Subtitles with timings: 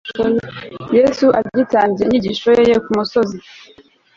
[0.97, 3.37] yesu agitangira inyigisho ye yo ku musozi